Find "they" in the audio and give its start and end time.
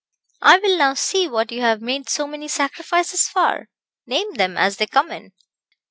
4.77-4.87